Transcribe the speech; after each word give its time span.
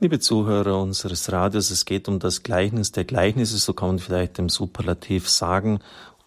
Liebe 0.00 0.20
Zuhörer 0.20 0.80
unseres 0.80 1.32
Radios, 1.32 1.72
es 1.72 1.84
geht 1.84 2.06
um 2.06 2.20
das 2.20 2.44
Gleichnis 2.44 2.92
der 2.92 3.04
Gleichnisse, 3.04 3.58
so 3.58 3.72
kann 3.72 3.88
man 3.88 3.98
vielleicht 3.98 4.38
im 4.38 4.48
Superlativ 4.48 5.28
sagen, 5.28 5.80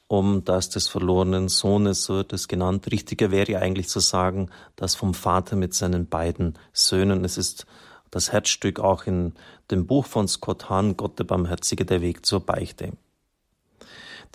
um 0.08 0.44
das 0.44 0.68
des 0.68 0.90
verlorenen 0.90 1.48
Sohnes, 1.48 2.04
so 2.04 2.16
wird 2.16 2.34
es 2.34 2.50
genannt. 2.50 2.92
Richtiger 2.92 3.32
wäre 3.32 3.60
eigentlich 3.60 3.88
zu 3.88 4.02
sagen, 4.02 4.50
das 4.76 4.96
vom 4.96 5.14
Vater 5.14 5.56
mit 5.56 5.74
seinen 5.74 6.08
beiden 6.08 6.60
Söhnen. 6.74 7.24
Es 7.24 7.38
ist 7.38 7.66
das 8.10 8.34
Herzstück 8.34 8.82
auch 8.82 9.08
in 9.08 9.36
dem 9.72 9.88
Buch 9.88 10.06
von 10.06 10.28
Scott 10.28 10.70
Hahn, 10.70 10.98
Gott 10.98 11.18
der 11.18 11.24
Barmherzige, 11.24 11.86
der 11.86 12.02
Weg 12.02 12.26
zur 12.26 12.42
Beichte. 12.42 12.92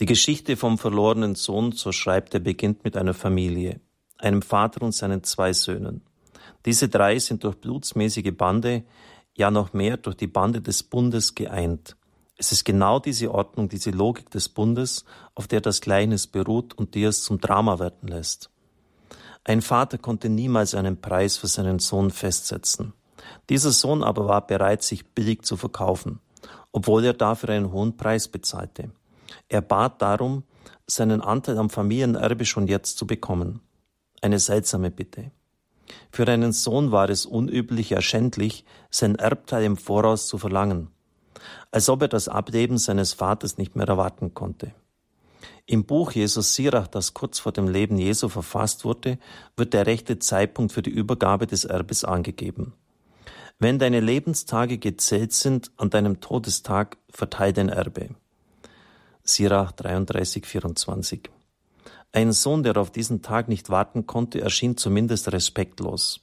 Die 0.00 0.06
Geschichte 0.06 0.56
vom 0.56 0.78
verlorenen 0.78 1.34
Sohn, 1.34 1.72
so 1.72 1.92
schreibt 1.92 2.32
er, 2.32 2.40
beginnt 2.40 2.84
mit 2.84 2.96
einer 2.96 3.12
Familie, 3.12 3.80
einem 4.16 4.40
Vater 4.40 4.80
und 4.80 4.92
seinen 4.92 5.24
zwei 5.24 5.52
Söhnen. 5.52 6.00
Diese 6.64 6.88
drei 6.88 7.18
sind 7.18 7.44
durch 7.44 7.56
blutsmäßige 7.56 8.32
Bande 8.34 8.84
ja 9.36 9.50
noch 9.50 9.72
mehr 9.72 9.96
durch 9.96 10.16
die 10.16 10.26
Bande 10.26 10.60
des 10.60 10.82
Bundes 10.82 11.34
geeint. 11.34 11.96
Es 12.38 12.52
ist 12.52 12.64
genau 12.64 12.98
diese 12.98 13.32
Ordnung, 13.32 13.68
diese 13.68 13.90
Logik 13.90 14.30
des 14.30 14.48
Bundes, 14.48 15.04
auf 15.34 15.46
der 15.46 15.60
das 15.60 15.80
Gleichnis 15.80 16.26
beruht 16.26 16.74
und 16.74 16.94
die 16.94 17.04
es 17.04 17.22
zum 17.22 17.40
Drama 17.40 17.78
werden 17.78 18.08
lässt. 18.08 18.50
Ein 19.44 19.62
Vater 19.62 19.96
konnte 19.96 20.28
niemals 20.28 20.74
einen 20.74 21.00
Preis 21.00 21.36
für 21.36 21.46
seinen 21.46 21.78
Sohn 21.78 22.10
festsetzen. 22.10 22.92
Dieser 23.48 23.70
Sohn 23.70 24.02
aber 24.02 24.26
war 24.26 24.46
bereit, 24.46 24.82
sich 24.82 25.06
billig 25.14 25.42
zu 25.42 25.56
verkaufen, 25.56 26.20
obwohl 26.72 27.04
er 27.04 27.14
dafür 27.14 27.50
einen 27.50 27.72
hohen 27.72 27.96
Preis 27.96 28.28
bezahlte. 28.28 28.90
Er 29.48 29.62
bat 29.62 30.02
darum, 30.02 30.42
seinen 30.86 31.20
Anteil 31.20 31.58
am 31.58 31.70
Familienerbe 31.70 32.44
schon 32.44 32.66
jetzt 32.66 32.98
zu 32.98 33.06
bekommen. 33.06 33.60
Eine 34.20 34.38
seltsame 34.38 34.90
Bitte. 34.90 35.30
Für 36.10 36.26
einen 36.26 36.52
Sohn 36.52 36.92
war 36.92 37.10
es 37.10 37.26
unüblich, 37.26 37.90
ja 37.90 38.00
schändlich, 38.00 38.64
sein 38.90 39.16
Erbteil 39.16 39.64
im 39.64 39.76
Voraus 39.76 40.26
zu 40.26 40.38
verlangen, 40.38 40.88
als 41.70 41.88
ob 41.88 42.02
er 42.02 42.08
das 42.08 42.28
Ableben 42.28 42.78
seines 42.78 43.12
Vaters 43.12 43.58
nicht 43.58 43.76
mehr 43.76 43.88
erwarten 43.88 44.34
konnte. 44.34 44.72
Im 45.66 45.84
Buch 45.84 46.12
Jesus 46.12 46.54
Sirach, 46.54 46.86
das 46.86 47.12
kurz 47.12 47.40
vor 47.40 47.52
dem 47.52 47.68
Leben 47.68 47.98
Jesu 47.98 48.28
verfasst 48.28 48.84
wurde, 48.84 49.18
wird 49.56 49.74
der 49.74 49.86
rechte 49.86 50.18
Zeitpunkt 50.18 50.72
für 50.72 50.82
die 50.82 50.90
Übergabe 50.90 51.46
des 51.46 51.64
Erbes 51.64 52.04
angegeben. 52.04 52.72
Wenn 53.58 53.78
deine 53.78 54.00
Lebenstage 54.00 54.78
gezählt 54.78 55.32
sind, 55.32 55.72
an 55.76 55.90
deinem 55.90 56.20
Todestag 56.20 56.98
verteil 57.10 57.52
dein 57.52 57.68
Erbe. 57.68 58.10
Sirach 59.24 59.72
33, 59.72 60.46
24. 60.46 61.30
Ein 62.12 62.32
Sohn, 62.32 62.62
der 62.62 62.76
auf 62.76 62.90
diesen 62.90 63.22
Tag 63.22 63.48
nicht 63.48 63.70
warten 63.70 64.06
konnte, 64.06 64.40
erschien 64.40 64.76
zumindest 64.76 65.32
respektlos. 65.32 66.20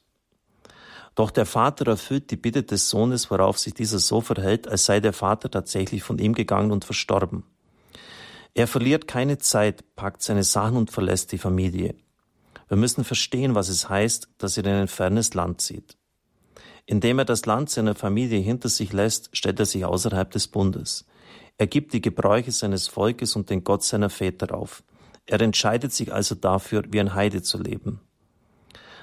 Doch 1.16 1.30
der 1.30 1.46
Vater 1.46 1.88
erfüllt 1.88 2.32
die 2.32 2.38
Bitte 2.38 2.64
des 2.64 2.90
Sohnes, 2.90 3.30
worauf 3.30 3.60
sich 3.60 3.74
dieser 3.74 4.00
so 4.00 4.22
verhält, 4.22 4.68
als 4.68 4.86
sei 4.86 5.00
der 5.00 5.14
Vater 5.14 5.52
tatsächlich 5.52 6.02
von 6.02 6.18
ihm 6.18 6.34
gegangen 6.34 6.72
und 6.72 6.86
verstorben. 6.86 7.44
Er 8.56 8.68
verliert 8.68 9.08
keine 9.08 9.38
Zeit, 9.38 9.96
packt 9.96 10.24
seine 10.24 10.44
Sachen 10.44 10.78
und 10.78 10.92
verlässt 10.92 11.32
die 11.32 11.38
Familie. 11.38 11.96
Wir 12.68 12.78
müssen 12.78 13.04
verstehen, 13.04 13.56
was 13.56 13.70
es 13.70 13.90
heißt, 13.90 14.30
dass 14.38 14.58
er 14.58 14.66
in 14.66 14.72
ein 14.72 14.88
fernes 14.88 15.34
Land 15.34 15.62
zieht. 15.62 15.98
Indem 16.86 17.20
er 17.20 17.26
das 17.26 17.46
Land 17.46 17.70
seiner 17.70 17.96
Familie 17.96 18.40
hinter 18.40 18.70
sich 18.70 18.94
lässt, 18.94 19.30
stellt 19.36 19.60
er 19.60 19.66
sich 19.66 19.86
außerhalb 19.86 20.30
des 20.32 20.48
Bundes. 20.48 21.06
Er 21.58 21.68
gibt 21.68 21.94
die 21.94 22.02
Gebräuche 22.02 22.52
seines 22.52 22.88
Volkes 22.88 23.36
und 23.36 23.50
den 23.50 23.64
Gott 23.64 23.84
seiner 23.84 24.10
Väter 24.10 24.54
auf. 24.56 24.84
Er 25.26 25.42
entscheidet 25.42 25.94
sich 25.94 26.14
also 26.14 26.36
dafür, 26.36 26.84
wie 26.90 27.00
ein 27.00 27.14
Heide 27.14 27.42
zu 27.42 27.62
leben. 27.62 28.02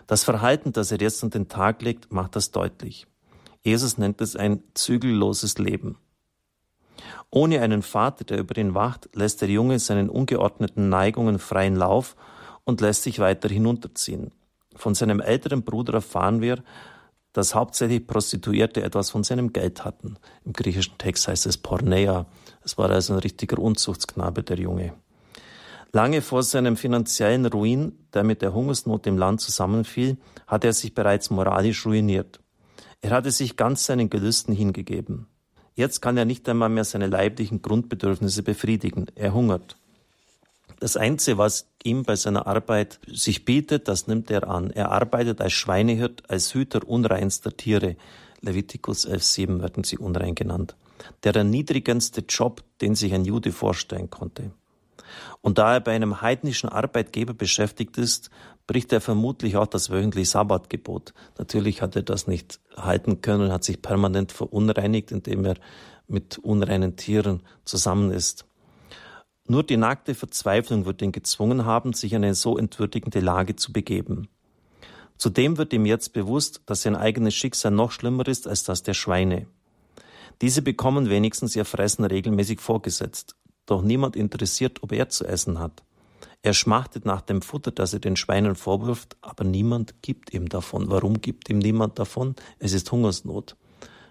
Das 0.07 0.25
Verhalten, 0.25 0.73
das 0.73 0.91
er 0.93 1.01
jetzt 1.01 1.23
an 1.23 1.31
den 1.31 1.49
Tag 1.49 1.83
legt, 1.83 2.13
macht 2.13 2.37
das 2.37 2.51
deutlich. 2.51 3.07
Jesus 3.63 3.99
nennt 3.99 4.21
es 4.21 4.37
ein 4.37 4.63
zügelloses 4.75 5.59
Leben. 5.59 5.99
Ohne 7.31 7.61
einen 7.61 7.83
Vater, 7.83 8.25
der 8.25 8.39
über 8.39 8.57
ihn 8.57 8.75
wacht, 8.75 9.09
lässt 9.15 9.41
der 9.41 9.49
Junge 9.49 9.79
seinen 9.79 10.11
ungeordneten 10.11 10.89
Neigungen 10.89 11.39
freien 11.39 11.77
Lauf 11.77 12.17
und 12.65 12.81
lässt 12.81 13.05
sich 13.05 13.19
weiter 13.19 13.49
hinunterziehen. 13.49 14.33
Von 14.75 14.95
seinem 14.95 15.21
älteren 15.21 15.63
Bruder 15.63 15.95
erfahren 15.95 16.41
wir, 16.41 16.63
dass 17.33 17.55
hauptsächlich 17.55 18.07
Prostituierte 18.07 18.83
etwas 18.83 19.11
von 19.11 19.23
seinem 19.23 19.53
Geld 19.53 19.85
hatten. 19.85 20.17
Im 20.45 20.53
griechischen 20.53 20.99
Text 20.99 21.29
heißt 21.29 21.47
es 21.47 21.59
Pornea. 21.59 22.27
Es 22.65 22.77
war 22.77 22.91
also 22.91 23.13
ein 23.13 23.21
richtiger 23.21 23.59
Unzuchtsknabe, 23.59 24.43
der 24.43 24.59
Junge. 24.59 24.95
Lange 25.93 26.23
vor 26.23 26.45
seinem 26.45 26.77
finanziellen 26.77 27.47
Ruin, 27.47 27.99
der 28.15 28.23
mit 28.23 28.43
der 28.43 28.55
Hungersnot 28.55 29.09
im 29.09 29.19
Land 29.19 29.41
zusammenfiel, 29.41 30.19
hatte 30.47 30.69
er 30.69 30.73
sich 30.73 30.95
bereits 30.95 31.31
moralisch 31.31 31.85
ruiniert. 31.85 32.41
Er 33.01 33.11
hatte 33.11 33.33
sich 33.33 33.57
ganz 33.57 33.87
seinen 33.87 34.09
Gelüsten 34.09 34.55
hingegeben. 34.55 35.27
Jetzt 35.75 36.01
kann 36.01 36.17
er 36.17 36.25
nicht 36.25 36.49
einmal 36.49 36.69
mehr 36.69 36.85
seine 36.85 37.09
leiblichen 37.09 37.63
Grundbedürfnisse 37.63 38.43
befriedigen. 38.43 39.07
Er 39.17 39.35
hungert. 39.35 39.77
Das 40.79 40.97
Einzige, 40.97 41.39
was 41.39 41.67
ihm 41.83 42.05
bei 42.05 42.15
seiner 42.17 42.47
Arbeit 42.47 43.01
sich 43.07 43.45
bietet, 43.45 43.89
das 43.89 44.07
nimmt 44.07 44.31
er 44.31 44.49
an. 44.49 44.71
Er 44.71 44.93
arbeitet 44.93 45.41
als 45.41 45.53
Schweinehirt, 45.55 46.31
als 46.31 46.55
Hüter 46.55 46.87
unreinster 46.87 47.57
Tiere. 47.57 47.97
Levitikus 48.43 49.09
11,7 49.09 49.61
werden 49.61 49.85
sie 49.85 49.99
unrein 49.99 50.35
genannt. 50.35 50.77
Der 51.25 51.35
erniedrigendste 51.35 52.23
Job, 52.29 52.63
den 52.81 52.95
sich 52.95 53.13
ein 53.13 53.25
Jude 53.25 53.53
vorstellen 53.53 54.09
konnte. 54.09 54.53
Und 55.41 55.59
da 55.59 55.75
er 55.75 55.81
bei 55.81 55.93
einem 55.93 56.21
heidnischen 56.21 56.69
Arbeitgeber 56.69 57.35
beschäftigt 57.35 57.99
ist, 57.99 58.31
bricht 58.67 58.93
er 58.93 59.01
vermutlich 59.01 59.57
auch 59.57 59.67
das 59.67 59.91
wöchentliche 59.91 60.31
Sabbatgebot. 60.31 61.13
Natürlich 61.39 61.83
hat 61.83 61.97
er 61.97 62.03
das 62.03 62.27
nicht 62.27 62.61
halten 62.77 63.21
können, 63.21 63.53
hat 63.53 63.65
sich 63.65 63.83
permanent 63.83 64.33
verunreinigt, 64.33 65.11
indem 65.11 65.45
er 65.45 65.55
mit 66.07 66.39
unreinen 66.39 66.97
Tieren 66.97 67.43
zusammen 67.65 68.13
ist. 68.13 68.47
Nur 69.47 69.65
die 69.65 69.77
nackte 69.77 70.15
Verzweiflung 70.15 70.85
wird 70.85 71.03
ihn 71.03 71.11
gezwungen 71.11 71.65
haben, 71.65 71.93
sich 71.93 72.13
in 72.13 72.25
eine 72.25 72.37
so 72.37 72.57
entwürdigende 72.57 73.19
Lage 73.19 73.57
zu 73.57 73.73
begeben. 73.73 74.29
Zudem 75.17 75.59
wird 75.59 75.73
ihm 75.73 75.87
jetzt 75.87 76.13
bewusst, 76.13 76.63
dass 76.67 76.83
sein 76.83 76.95
eigenes 76.95 77.35
Schicksal 77.35 77.73
noch 77.73 77.91
schlimmer 77.91 78.29
ist 78.29 78.47
als 78.47 78.63
das 78.63 78.85
der 78.85 78.95
Schweine. 78.95 79.47
Diese 80.41 80.63
bekommen 80.63 81.11
wenigstens 81.11 81.57
ihr 81.57 81.65
Fressen 81.65 82.05
regelmäßig 82.05 82.61
vorgesetzt 82.61 83.35
doch 83.71 83.83
niemand 83.83 84.17
interessiert, 84.17 84.83
ob 84.83 84.93
er 84.93 85.09
zu 85.09 85.25
essen 85.25 85.59
hat. 85.59 85.83
Er 86.43 86.55
schmachtet 86.55 87.05
nach 87.05 87.21
dem 87.21 87.43
Futter, 87.43 87.71
das 87.71 87.93
er 87.93 88.01
den 88.01 88.17
Schweinen 88.17 88.57
vorwirft, 88.57 89.17
aber 89.21 89.45
niemand 89.45 90.03
gibt 90.03 90.33
ihm 90.33 90.49
davon. 90.49 90.91
Warum 90.91 91.21
gibt 91.21 91.51
ihm 91.51 91.59
niemand 91.59 91.99
davon? 91.99 92.35
Es 92.59 92.73
ist 92.73 92.91
Hungersnot. 92.91 93.57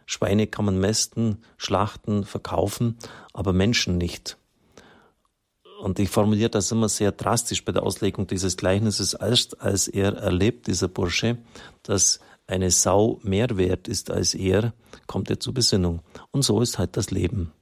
Schweine 0.06 0.48
kann 0.48 0.66
man 0.66 0.80
mästen, 0.80 1.40
schlachten, 1.58 2.24
verkaufen, 2.24 2.98
aber 3.34 3.54
Menschen 3.54 3.98
nicht. 3.98 4.38
Und 5.82 5.98
ich 5.98 6.10
formuliere 6.10 6.50
das 6.50 6.72
immer 6.72 6.90
sehr 6.90 7.12
drastisch 7.12 7.64
bei 7.64 7.72
der 7.72 7.84
Auslegung 7.84 8.28
dieses 8.28 8.58
Gleichnisses, 8.58 9.16
als, 9.16 9.54
als 9.56 9.88
er 9.88 10.14
erlebt, 10.18 10.68
dieser 10.68 10.88
Bursche, 10.88 11.38
dass 11.84 12.20
eine 12.48 12.70
Sau 12.70 13.20
mehr 13.24 13.58
wert 13.58 13.88
ist 13.88 14.12
als 14.12 14.34
er, 14.34 14.74
kommt 15.08 15.30
er 15.30 15.40
zur 15.40 15.54
Besinnung. 15.54 16.02
Und 16.32 16.44
so 16.44 16.62
ist 16.62 16.78
halt 16.78 16.98
das 16.98 17.12
Leben. 17.12 17.54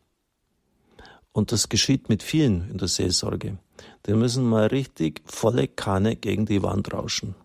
Und 1.32 1.52
das 1.52 1.70
geschieht 1.70 2.10
mit 2.10 2.24
vielen 2.24 2.70
in 2.70 2.78
der 2.78 2.88
Seelsorge. 2.88 3.58
Die 4.06 4.14
müssen 4.14 4.46
mal 4.46 4.68
richtig 4.68 5.22
volle 5.26 5.68
Kanne 5.68 6.16
gegen 6.16 6.46
die 6.46 6.64
Wand 6.64 6.94
rauschen. 6.94 7.36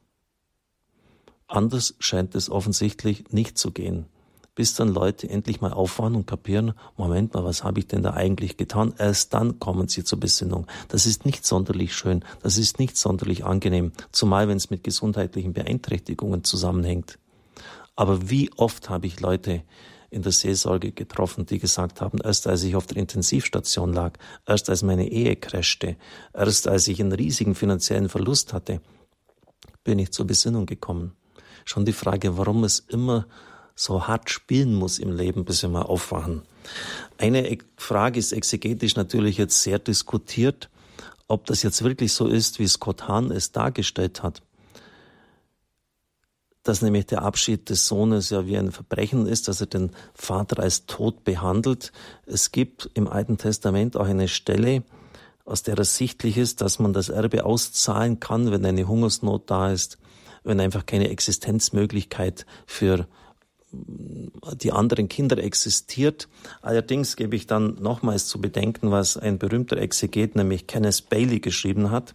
Anders 1.47 1.95
scheint 1.99 2.35
es 2.35 2.49
offensichtlich 2.51 3.31
nicht 3.33 3.59
zu 3.59 3.73
gehen. 3.73 4.07
Bis 4.55 4.75
dann 4.75 4.89
Leute 4.89 5.29
endlich 5.29 5.63
mal 5.63 5.73
aufwachen 5.73 6.15
und 6.15 6.27
kapieren, 6.27 6.75
Moment 6.97 7.33
mal, 7.33 7.45
was 7.45 7.65
habe 7.65 7.79
ich 7.81 7.87
denn 7.87 8.03
da 8.03 8.13
eigentlich 8.13 8.59
getan? 8.59 8.95
Erst 8.99 9.33
dann 9.33 9.59
kommen 9.59 9.89
sie 9.89 10.05
zur 10.05 10.21
Besinnung. 10.21 10.67
Das 10.89 11.07
ist 11.07 11.25
nicht 11.25 11.47
sonderlich 11.47 11.95
schön, 11.95 12.23
das 12.43 12.59
ist 12.59 12.79
nicht 12.79 12.99
sonderlich 12.99 13.45
angenehm, 13.45 13.93
zumal 14.13 14.49
wenn 14.49 14.59
es 14.59 14.69
mit 14.69 14.85
gesundheitlichen 14.85 15.55
Beeinträchtigungen 15.55 16.45
zusammenhängt. 16.45 17.19
Aber 17.97 18.31
wie 18.31 18.51
oft 18.57 18.91
habe 18.91 19.07
ich 19.07 19.21
Leute, 19.21 19.63
in 20.13 20.23
der 20.23 20.33
Seelsorge 20.33 20.93
getroffen, 20.93 21.47
die 21.47 21.59
gesagt 21.59 22.01
haben, 22.01 22.19
erst 22.23 22.47
als 22.47 22.63
ich 22.63 22.77
auf 22.77 22.87
der 22.87 22.99
Intensivstation 22.99 23.93
lag, 23.93 24.19
erst 24.47 24.69
als 24.69 24.83
meine 24.83 25.09
Ehe 25.09 25.37
crashte, 25.37 25.97
erst 26.35 26.69
als 26.69 26.87
ich 26.87 27.01
einen 27.01 27.13
riesigen 27.13 27.55
finanziellen 27.55 28.11
Verlust 28.11 28.53
hatte, 28.53 28.81
bin 29.85 29.99
ich 29.99 30.13
zur 30.13 30.27
Besinnung 30.27 30.67
gekommen. 30.67 31.17
Schon 31.65 31.87
die 31.87 31.95
Frage, 31.95 32.37
warum 32.37 32.63
es 32.65 32.79
immer 32.79 33.27
so 33.75 34.07
hart 34.07 34.29
spielen 34.29 34.75
muss 34.75 34.99
im 34.99 35.17
Leben, 35.17 35.47
bis 35.47 35.63
wir 35.63 35.71
mal 35.71 35.83
aufwachen. 35.83 36.43
Eine 37.17 37.57
Frage 37.77 38.19
ist 38.19 38.33
exegetisch 38.33 38.97
natürlich 38.97 39.39
jetzt 39.39 39.63
sehr 39.63 39.79
diskutiert, 39.79 40.69
ob 41.27 41.47
das 41.47 41.63
jetzt 41.63 41.83
wirklich 41.83 42.13
so 42.13 42.27
ist, 42.27 42.59
wie 42.59 42.69
Scott 42.69 43.09
Hahn 43.09 43.31
es 43.31 43.53
dargestellt 43.53 44.23
hat 44.23 44.43
dass 46.63 46.83
nämlich 46.83 47.07
der 47.07 47.23
Abschied 47.23 47.71
des 47.71 47.87
Sohnes 47.87 48.31
ja 48.31 48.47
wie 48.47 48.57
ein 48.57 48.71
Verbrechen 48.71 49.27
ist, 49.27 49.49
dass 49.49 49.61
er 49.61 49.67
den 49.67 49.91
Vater 50.15 50.63
als 50.63 50.87
tot 50.87 51.25
behandelt. 51.25 51.93
Es 52.27 52.53
gibt 52.53 52.91
im 52.95 53.09
Alten 53.09 53.39
Testament 53.39 53.97
auch 53.97 54.07
eine 54.07 54.29
Stelle, 54.29 54.83
aus 55.45 55.63
der 55.65 55.77
ersichtlich 55.77 56.39
ist, 56.39 56.61
dass 56.61 56.79
man 56.79 56.93
das 56.93 57.09
Erbe 57.09 57.45
auszahlen 57.45 58.21
kann, 58.21 58.53
wenn 58.53 58.65
eine 58.65 58.87
Hungersnot 58.87 59.51
da 59.51 59.73
ist, 59.73 59.99
wenn 60.45 60.61
einfach 60.61 60.87
keine 60.87 61.09
Existenzmöglichkeit 61.09 62.47
für 62.67 63.09
die 63.73 64.73
anderen 64.73 65.09
Kinder 65.09 65.39
existiert. 65.39 66.29
Allerdings 66.61 67.17
gebe 67.17 67.35
ich 67.35 67.47
dann 67.47 67.77
nochmals 67.81 68.27
zu 68.27 68.41
bedenken, 68.41 68.91
was 68.91 69.17
ein 69.17 69.39
berühmter 69.39 69.79
Exeget, 69.79 70.37
nämlich 70.37 70.67
Kenneth 70.67 71.09
Bailey, 71.09 71.41
geschrieben 71.41 71.91
hat. 71.91 72.15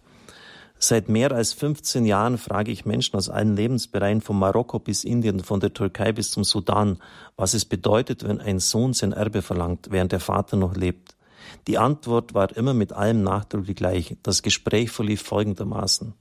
Seit 0.80 1.08
mehr 1.08 1.32
als 1.32 1.52
15 1.54 2.04
Jahren 2.04 2.38
frage 2.38 2.70
ich 2.70 2.86
Menschen 2.86 3.16
aus 3.16 3.28
allen 3.28 3.56
Lebensbereichen, 3.56 4.20
von 4.20 4.38
Marokko 4.38 4.78
bis 4.78 5.02
Indien, 5.02 5.40
von 5.40 5.58
der 5.58 5.74
Türkei 5.74 6.12
bis 6.12 6.30
zum 6.30 6.44
Sudan, 6.44 6.98
was 7.36 7.54
es 7.54 7.64
bedeutet, 7.64 8.22
wenn 8.22 8.40
ein 8.40 8.60
Sohn 8.60 8.92
sein 8.92 9.12
Erbe 9.12 9.42
verlangt, 9.42 9.88
während 9.90 10.12
der 10.12 10.20
Vater 10.20 10.56
noch 10.56 10.76
lebt. 10.76 11.16
Die 11.66 11.78
Antwort 11.78 12.34
war 12.34 12.56
immer 12.56 12.74
mit 12.74 12.92
allem 12.92 13.22
Nachdruck 13.22 13.66
die 13.66 13.74
gleiche. 13.74 14.16
Das 14.22 14.42
Gespräch 14.42 14.90
verlief 14.90 15.22
folgendermaßen. 15.22 16.14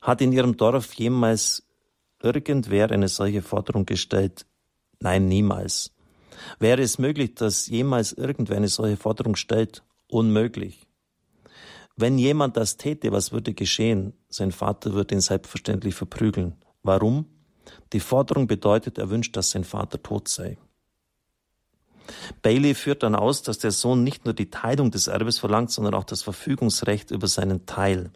Hat 0.00 0.20
in 0.20 0.32
Ihrem 0.32 0.56
Dorf 0.56 0.94
jemals 0.94 1.62
irgendwer 2.22 2.90
eine 2.90 3.08
solche 3.08 3.42
Forderung 3.42 3.86
gestellt? 3.86 4.46
Nein, 4.98 5.28
niemals. 5.28 5.92
Wäre 6.58 6.82
es 6.82 6.98
möglich, 6.98 7.34
dass 7.34 7.68
jemals 7.68 8.12
irgendwer 8.12 8.56
eine 8.56 8.68
solche 8.68 8.96
Forderung 8.96 9.36
stellt? 9.36 9.82
Unmöglich. 10.08 10.86
Wenn 11.96 12.18
jemand 12.18 12.58
das 12.58 12.76
täte, 12.76 13.10
was 13.10 13.32
würde 13.32 13.54
geschehen? 13.54 14.12
Sein 14.28 14.52
Vater 14.52 14.92
würde 14.92 15.14
ihn 15.14 15.22
selbstverständlich 15.22 15.94
verprügeln. 15.94 16.56
Warum? 16.82 17.24
Die 17.94 18.00
Forderung 18.00 18.46
bedeutet, 18.46 18.98
er 18.98 19.08
wünscht, 19.08 19.34
dass 19.34 19.50
sein 19.50 19.64
Vater 19.64 20.02
tot 20.02 20.28
sei. 20.28 20.58
Bailey 22.42 22.74
führt 22.74 23.02
dann 23.02 23.14
aus, 23.14 23.42
dass 23.42 23.58
der 23.58 23.72
Sohn 23.72 24.04
nicht 24.04 24.26
nur 24.26 24.34
die 24.34 24.50
Teilung 24.50 24.90
des 24.90 25.06
Erbes 25.06 25.38
verlangt, 25.38 25.70
sondern 25.70 25.94
auch 25.94 26.04
das 26.04 26.22
Verfügungsrecht 26.22 27.10
über 27.10 27.26
seinen 27.28 27.64
Teil. 27.64 28.10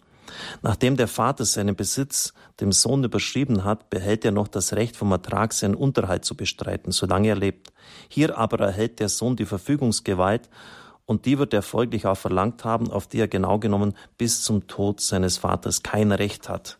Nachdem 0.63 0.97
der 0.97 1.09
Vater 1.09 1.45
seinen 1.45 1.75
Besitz 1.75 2.35
dem 2.61 2.73
Sohn 2.73 3.03
überschrieben 3.03 3.65
hat, 3.65 3.91
behält 3.91 4.25
er 4.25 4.31
noch 4.31 4.47
das 4.47 4.75
Recht 4.75 4.95
vom 4.95 5.11
Ertrag 5.11 5.55
seinen 5.55 5.75
Unterhalt 5.75 6.25
zu 6.25 6.37
bestreiten, 6.37 6.93
solange 6.93 7.29
er 7.29 7.37
lebt. 7.37 7.73
Hier 8.09 8.39
aber 8.39 8.61
erhält 8.61 9.01
der 9.01 9.09
Sohn 9.09 9.37
die 9.37 9.47
Verfügungsgewalt 9.47 10.49
und 11.07 11.27
die 11.27 11.39
wird 11.39 11.53
er 11.53 11.63
folglich 11.63 12.07
auch 12.07 12.17
verlangt 12.17 12.65
haben, 12.65 12.91
auf 12.91 13.07
die 13.07 13.19
er 13.19 13.29
genau 13.29 13.59
genommen 13.59 13.95
bis 14.17 14.43
zum 14.43 14.67
Tod 14.67 15.01
seines 15.01 15.39
Vaters 15.39 15.83
kein 15.83 16.13
Recht 16.13 16.49
hat. 16.49 16.79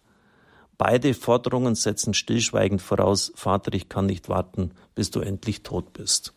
Beide 0.79 1.13
Forderungen 1.13 1.75
setzen 1.75 2.15
stillschweigend 2.15 2.81
voraus, 2.81 3.33
Vater, 3.35 3.75
ich 3.75 3.89
kann 3.89 4.07
nicht 4.07 4.29
warten, 4.29 4.71
bis 4.95 5.11
du 5.11 5.21
endlich 5.21 5.63
tot 5.63 5.93
bist. 5.93 6.33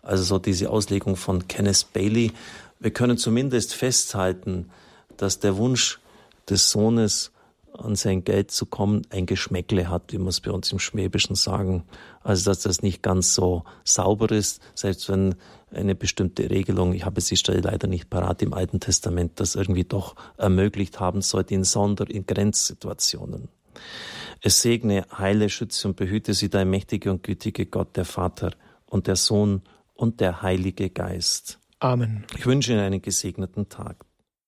Also 0.00 0.24
so 0.24 0.38
diese 0.38 0.70
Auslegung 0.70 1.16
von 1.16 1.46
Kenneth 1.46 1.92
Bailey. 1.92 2.32
Wir 2.80 2.90
können 2.90 3.18
zumindest 3.18 3.74
festhalten, 3.74 4.70
dass 5.16 5.40
der 5.40 5.58
Wunsch 5.58 6.00
des 6.48 6.70
Sohnes 6.70 7.31
an 7.74 7.96
sein 7.96 8.24
Geld 8.24 8.50
zu 8.50 8.66
kommen, 8.66 9.02
ein 9.10 9.26
Geschmäckle 9.26 9.88
hat, 9.88 10.12
wie 10.12 10.18
wir 10.18 10.28
es 10.28 10.40
bei 10.40 10.50
uns 10.50 10.72
im 10.72 10.78
Schwäbischen 10.78 11.36
sagen. 11.36 11.84
Also 12.22 12.50
dass 12.50 12.60
das 12.60 12.82
nicht 12.82 13.02
ganz 13.02 13.34
so 13.34 13.64
sauber 13.84 14.30
ist, 14.30 14.62
selbst 14.74 15.08
wenn 15.08 15.34
eine 15.72 15.94
bestimmte 15.94 16.50
Regelung, 16.50 16.92
ich 16.92 17.04
habe 17.04 17.20
sie 17.20 17.36
Stelle 17.36 17.60
leider 17.60 17.88
nicht 17.88 18.10
parat 18.10 18.42
im 18.42 18.52
Alten 18.52 18.80
Testament, 18.80 19.40
das 19.40 19.54
irgendwie 19.54 19.84
doch 19.84 20.16
ermöglicht 20.36 21.00
haben 21.00 21.22
sollte 21.22 21.54
in 21.54 21.64
Sonder-, 21.64 22.10
in 22.10 22.26
Grenzsituationen. 22.26 23.48
Es 24.40 24.60
segne, 24.60 25.06
heile, 25.16 25.48
schütze 25.48 25.88
und 25.88 25.96
behüte 25.96 26.34
sie 26.34 26.50
dein 26.50 26.68
mächtige 26.68 27.10
und 27.10 27.22
gütige 27.22 27.66
Gott, 27.66 27.96
der 27.96 28.04
Vater 28.04 28.52
und 28.86 29.06
der 29.06 29.16
Sohn 29.16 29.62
und 29.94 30.20
der 30.20 30.42
Heilige 30.42 30.90
Geist. 30.90 31.58
Amen. 31.78 32.24
Ich 32.36 32.44
wünsche 32.46 32.72
Ihnen 32.72 32.80
einen 32.80 33.02
gesegneten 33.02 33.68
Tag. 33.68 34.04